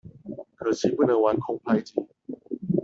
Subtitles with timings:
[0.55, 1.93] 可惜不能玩空拍機